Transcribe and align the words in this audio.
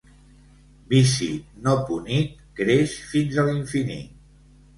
Vici 0.93 1.27
no 1.67 1.75
punit 1.89 2.33
creix 2.61 2.97
fins 3.13 3.39
a 3.45 3.47
l'infinit. 3.51 4.19